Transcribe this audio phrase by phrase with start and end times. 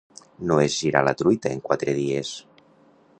[0.51, 2.33] No es girar la truita en quatre dies.